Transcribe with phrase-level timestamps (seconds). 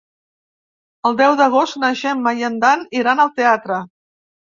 [1.09, 3.79] El deu d'agost na Gemma i en Dan iran al teatre.